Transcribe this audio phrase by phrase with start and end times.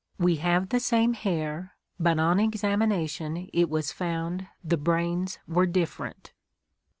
[0.17, 6.33] We have the same hair, but on examination it was found the brains were different."